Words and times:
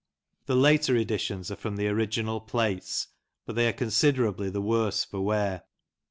The 0.47 0.55
later 0.55 0.95
editions 0.95 1.51
are 1.51 1.55
from 1.55 1.75
the 1.75 1.87
original 1.87 2.39
plates, 2.41 3.09
but 3.45 3.55
they 3.55 3.67
are 3.67 3.71
considerably 3.71 4.49
the 4.49 4.59
worse 4.59 5.03
for 5.03 5.21
wear. 5.21 5.61